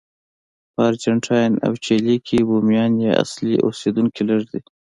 [0.73, 4.61] په ارجنټاین او چیلي کې بومیان یا اصلي اوسېدونکي لږ دي.